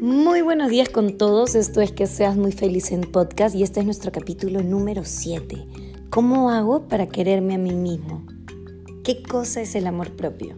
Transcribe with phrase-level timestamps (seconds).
[0.00, 3.80] Muy buenos días con todos, esto es que seas muy feliz en podcast y este
[3.80, 5.66] es nuestro capítulo número 7.
[6.08, 8.24] ¿Cómo hago para quererme a mí mismo?
[9.04, 10.56] ¿Qué cosa es el amor propio?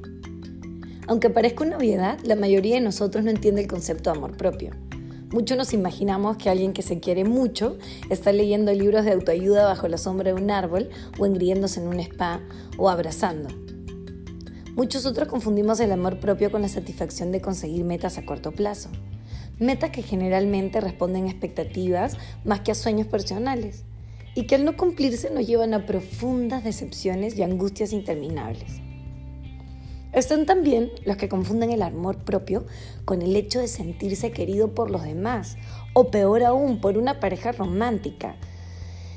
[1.09, 4.77] Aunque parezca una obviedad, la mayoría de nosotros no entiende el concepto de amor propio.
[5.33, 7.79] Muchos nos imaginamos que alguien que se quiere mucho
[8.11, 10.89] está leyendo libros de autoayuda bajo la sombra de un árbol
[11.19, 12.41] o engriéndose en un spa
[12.79, 13.49] o abrazando.
[14.77, 18.89] Muchos otros confundimos el amor propio con la satisfacción de conseguir metas a corto plazo
[19.59, 23.85] metas que generalmente responden a expectativas más que a sueños personales
[24.35, 28.81] y que al no cumplirse nos llevan a profundas decepciones y angustias interminables.
[30.13, 32.67] Están también los que confunden el amor propio
[33.07, 35.57] con el hecho de sentirse querido por los demás,
[35.95, 38.37] o peor aún, por una pareja romántica,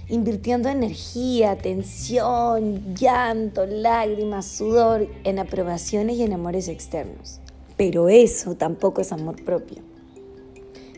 [0.08, 7.42] invirtiendo energía, atención, llanto, lágrimas, sudor en aprobaciones y en amores externos.
[7.76, 9.95] Pero eso tampoco es amor propio.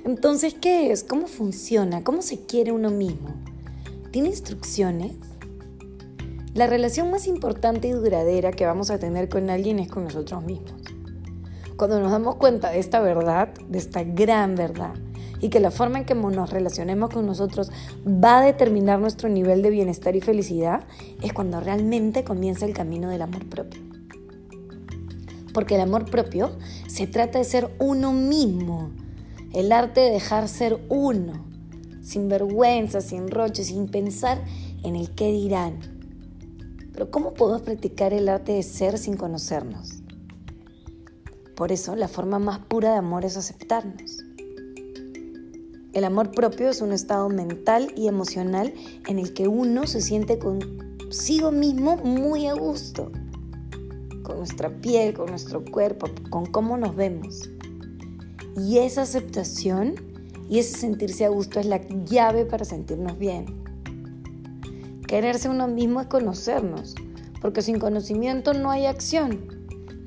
[0.08, 1.04] Entonces, ¿qué es?
[1.04, 2.02] ¿Cómo funciona?
[2.02, 3.28] ¿Cómo se quiere uno mismo?
[4.10, 5.18] ¿Tiene instrucciones?
[6.54, 10.46] La relación más importante y duradera que vamos a tener con alguien es con nosotros
[10.46, 10.72] mismos.
[11.76, 14.94] Cuando nos damos cuenta de esta verdad, de esta gran verdad,
[15.42, 17.70] y que la forma en que nos relacionemos con nosotros
[18.08, 20.86] va a determinar nuestro nivel de bienestar y felicidad,
[21.22, 23.82] es cuando realmente comienza el camino del amor propio.
[25.54, 26.52] Porque el amor propio
[26.88, 28.90] se trata de ser uno mismo,
[29.54, 31.46] el arte de dejar ser uno,
[32.02, 34.44] sin vergüenza, sin roche, sin pensar
[34.84, 35.80] en el qué dirán.
[36.94, 40.02] Pero ¿cómo podemos practicar el arte de ser sin conocernos?
[41.56, 44.24] Por eso la forma más pura de amor es aceptarnos.
[45.94, 48.74] El amor propio es un estado mental y emocional
[49.08, 53.12] en el que uno se siente consigo mismo muy a gusto,
[54.22, 57.50] con nuestra piel, con nuestro cuerpo, con cómo nos vemos.
[58.58, 59.96] Y esa aceptación
[60.50, 63.46] y ese sentirse a gusto es la llave para sentirnos bien.
[65.08, 66.96] Quererse uno mismo es conocernos,
[67.40, 69.58] porque sin conocimiento no hay acción.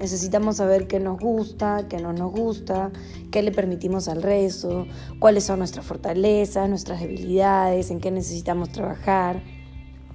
[0.00, 2.90] Necesitamos saber qué nos gusta, qué no nos gusta,
[3.30, 4.86] qué le permitimos al resto,
[5.20, 9.42] cuáles son nuestras fortalezas, nuestras debilidades, en qué necesitamos trabajar.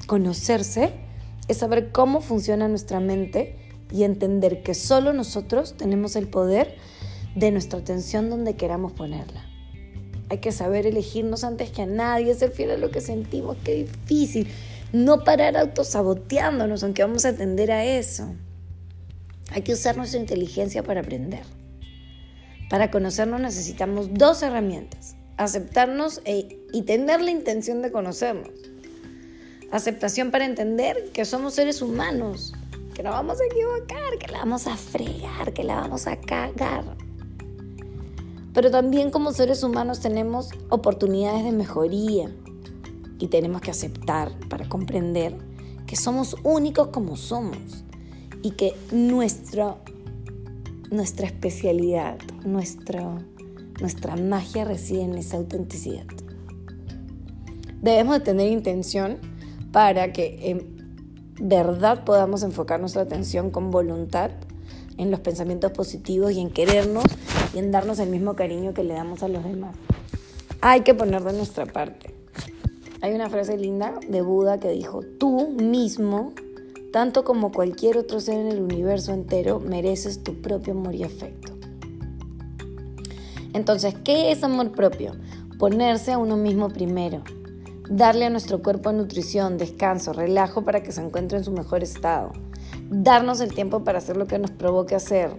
[0.07, 0.91] Conocerse
[1.47, 3.55] es saber cómo funciona nuestra mente
[3.91, 6.75] y entender que solo nosotros tenemos el poder
[7.35, 9.45] de nuestra atención donde queramos ponerla.
[10.29, 13.75] Hay que saber elegirnos antes que a nadie, ser fiel a lo que sentimos, qué
[13.75, 14.47] difícil.
[14.91, 18.33] No parar autosaboteándonos, aunque vamos a atender a eso.
[19.51, 21.43] Hay que usar nuestra inteligencia para aprender.
[22.69, 25.15] Para conocernos necesitamos dos herramientas.
[25.37, 28.49] Aceptarnos e, y tener la intención de conocernos.
[29.71, 32.53] Aceptación para entender que somos seres humanos,
[32.95, 37.04] que nos vamos a equivocar, que la vamos a fregar, que la vamos a cagar
[38.55, 42.31] pero también como seres humanos tenemos oportunidades de mejoría
[43.19, 45.35] y tenemos que aceptar para comprender
[45.85, 47.83] que somos únicos como somos
[48.41, 49.75] y que nuestra,
[50.89, 53.21] nuestra especialidad, nuestra,
[53.81, 56.05] nuestra magia reside en esa autenticidad.
[57.81, 59.17] Debemos de tener intención
[59.73, 64.31] para que en verdad podamos enfocar nuestra atención con voluntad
[64.97, 67.05] en los pensamientos positivos y en querernos
[67.53, 69.75] y en darnos el mismo cariño que le damos a los demás.
[70.61, 72.13] Hay que poner de nuestra parte.
[73.01, 76.33] Hay una frase linda de Buda que dijo, tú mismo,
[76.91, 81.53] tanto como cualquier otro ser en el universo entero, mereces tu propio amor y afecto.
[83.53, 85.13] Entonces, ¿qué es amor propio?
[85.59, 87.23] Ponerse a uno mismo primero.
[87.89, 92.31] Darle a nuestro cuerpo nutrición, descanso, relajo para que se encuentre en su mejor estado.
[92.89, 95.31] Darnos el tiempo para hacer lo que nos provoque hacer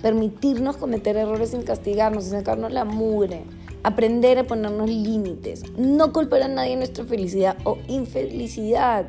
[0.00, 3.44] permitirnos cometer errores sin castigarnos, sin sacarnos la mugre,
[3.82, 9.06] aprender a ponernos límites, no culpar a nadie nuestra felicidad o infelicidad,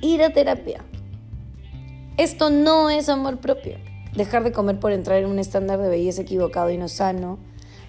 [0.00, 0.84] ir a terapia.
[2.16, 3.76] Esto no es amor propio.
[4.14, 7.38] Dejar de comer por entrar en un estándar de belleza equivocado y no sano,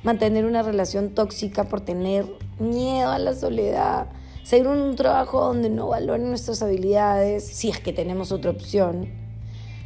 [0.04, 2.26] mantener una relación tóxica por tener
[2.58, 4.08] miedo a la soledad,
[4.46, 9.26] seguir un trabajo donde no valoren nuestras habilidades, si es que tenemos otra opción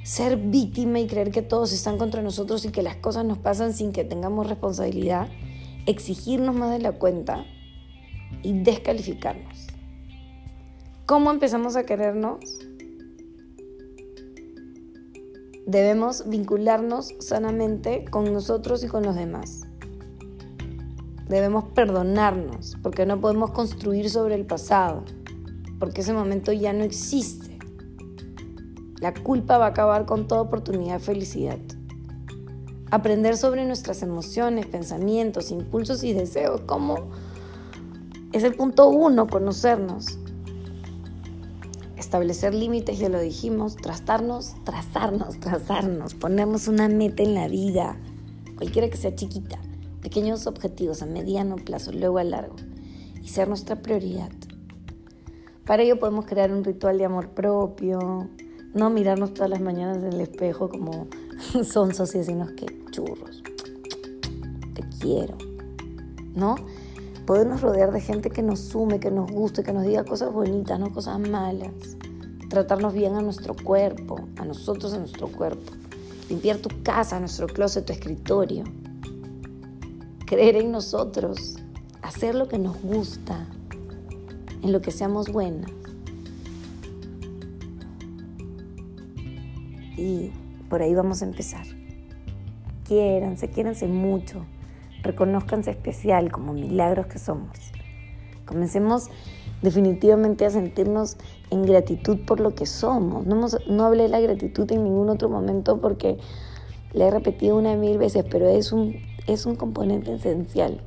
[0.04, 3.74] ser víctima y creer que todos están contra nosotros y que las cosas nos pasan
[3.74, 5.30] sin que tengamos responsabilidad,
[5.86, 7.46] exigirnos más de la cuenta
[8.42, 9.68] y descalificarnos.
[11.06, 12.40] ¿Cómo empezamos a querernos?
[15.68, 19.69] Debemos vincularnos sanamente con nosotros y con los demás.
[21.30, 25.04] Debemos perdonarnos porque no podemos construir sobre el pasado,
[25.80, 27.60] porque ese momento ya no existe.
[29.00, 31.60] La culpa va a acabar con toda oportunidad de felicidad.
[32.92, 36.62] aprender sobre nuestras emociones, pensamientos, impulsos y deseos.
[36.66, 37.12] ¿Cómo?
[38.32, 40.18] Es el punto uno, conocernos.
[41.98, 47.96] Establecer límites, ya lo dijimos, trazarnos, trazarnos, trazarnos, ponernos una meta en la vida,
[48.58, 49.60] cualquiera que sea chiquita,
[50.02, 52.56] pequeños objetivos a mediano plazo, luego a largo,
[53.22, 54.32] y ser nuestra prioridad.
[55.66, 58.28] Para ello podemos crear un ritual de amor propio,
[58.74, 61.08] no mirarnos todas las mañanas en el espejo como
[61.64, 63.44] sonsos y decirnos que churros,
[64.74, 65.38] te quiero,
[66.36, 66.56] ¿no?
[67.26, 70.80] Podernos rodear de gente que nos sume, que nos guste, que nos diga cosas bonitas,
[70.80, 71.72] no cosas malas.
[72.50, 75.72] Tratarnos bien a nuestro cuerpo, a nosotros, a nuestro cuerpo.
[76.28, 78.64] Limpiar tu casa, nuestro closet, tu escritorio.
[80.30, 81.56] Creer en nosotros.
[82.04, 83.48] Hacer lo que nos gusta.
[84.62, 85.72] En lo que seamos buenas.
[89.98, 90.30] Y
[90.70, 91.66] por ahí vamos a empezar.
[92.88, 94.46] Quiéranse, quiéranse mucho.
[95.02, 97.58] Reconózcanse especial como milagros que somos.
[98.46, 99.10] Comencemos
[99.64, 101.18] definitivamente a sentirnos
[101.50, 103.26] en gratitud por lo que somos.
[103.26, 106.20] No, no hablé de la gratitud en ningún otro momento porque
[106.94, 110.82] le he repetido una mil veces, pero es un, es un componente esencial.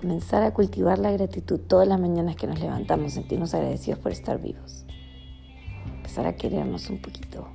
[0.00, 4.40] Comenzar a cultivar la gratitud todas las mañanas que nos levantamos, sentirnos agradecidos por estar
[4.40, 4.84] vivos.
[5.96, 7.48] Empezar a querernos un poquito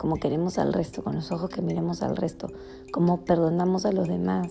[0.00, 2.46] como queremos al resto, con los ojos que miremos al resto,
[2.90, 4.50] como perdonamos a los demás,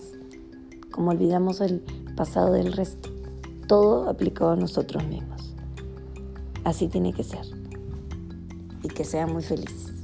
[0.92, 1.80] como olvidamos el
[2.16, 3.10] pasado del resto.
[3.66, 5.56] Todo aplicado a nosotros mismos.
[6.62, 7.44] Así tiene que ser.
[8.84, 9.99] Y que sea muy feliz.